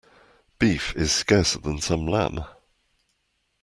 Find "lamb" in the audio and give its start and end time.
2.07-2.43